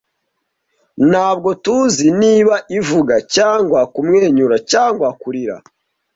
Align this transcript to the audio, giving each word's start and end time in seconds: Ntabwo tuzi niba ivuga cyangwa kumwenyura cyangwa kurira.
Ntabwo 1.09 1.49
tuzi 1.63 2.07
niba 2.21 2.55
ivuga 2.79 3.15
cyangwa 3.35 3.79
kumwenyura 3.93 4.55
cyangwa 4.71 5.07
kurira. 5.21 5.55